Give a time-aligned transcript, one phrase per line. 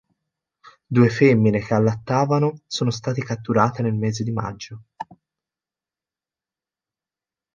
[0.87, 4.81] Due femmine che allattavano sono state catturate nel mese di maggio.